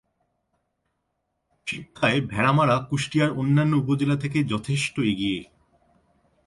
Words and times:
শিক্ষায় 1.67 2.19
ভেড়ামারা 2.21 2.75
কুষ্টিয়ার 2.89 3.31
অন্যান্য 3.31 3.73
উপজেলা 3.75 4.15
থেকে 4.15 4.39
যথেষ্ট 4.43 4.95
এগিয়ে। 4.99 5.39